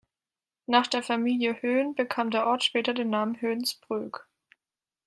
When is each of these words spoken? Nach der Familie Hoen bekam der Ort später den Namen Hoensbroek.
Nach 0.65 0.87
der 0.87 1.03
Familie 1.03 1.61
Hoen 1.61 1.93
bekam 1.93 2.31
der 2.31 2.47
Ort 2.47 2.63
später 2.63 2.95
den 2.95 3.11
Namen 3.11 3.39
Hoensbroek. 3.39 4.25